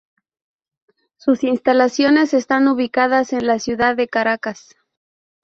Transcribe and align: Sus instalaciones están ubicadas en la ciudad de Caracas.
Sus 1.17 1.43
instalaciones 1.43 2.33
están 2.33 2.67
ubicadas 2.67 3.33
en 3.33 3.45
la 3.45 3.59
ciudad 3.59 3.95
de 3.95 4.07
Caracas. 4.07 4.75